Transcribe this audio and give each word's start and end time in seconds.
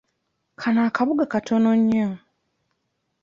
Kano 0.61 0.83
kabuga 0.95 1.23
katono 1.33 1.71
nnyo. 1.79 2.07